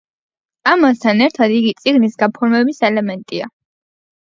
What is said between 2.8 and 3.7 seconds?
ელემენტია.